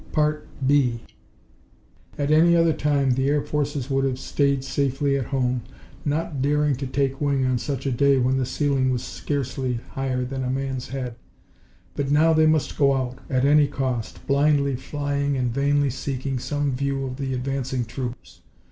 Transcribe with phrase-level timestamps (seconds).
[0.15, 0.99] 2
[2.17, 5.61] At any other time the air forces would have stayed safely at home,
[6.03, 10.25] not daring to take wing on such a day when the ceiling was scarcely higher
[10.25, 11.17] than a man's head.
[11.95, 16.71] But now they must go out, at any cost, blindly flying and vainly seeking some
[16.71, 18.41] view of the advancing troops.